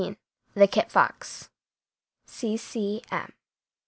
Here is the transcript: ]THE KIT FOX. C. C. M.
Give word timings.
]THE 0.55 0.65
KIT 0.67 0.89
FOX. 0.91 1.49
C. 2.25 2.57
C. 2.57 3.03
M. 3.11 3.31